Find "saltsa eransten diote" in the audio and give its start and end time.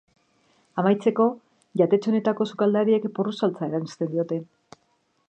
3.41-4.41